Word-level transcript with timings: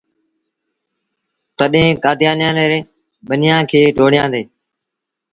تڏهيݩ 1.57 1.99
ڪآديآنيآن 2.03 2.55
ريٚݩ 2.71 2.89
ٻنيآݩ 3.27 3.67
کي 3.69 3.81
ٽوڙيآندي۔ 3.97 4.41